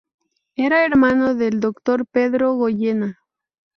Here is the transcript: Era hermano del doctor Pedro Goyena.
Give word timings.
Era 0.55 0.83
hermano 0.83 1.35
del 1.35 1.59
doctor 1.59 2.07
Pedro 2.07 2.55
Goyena. 2.55 3.19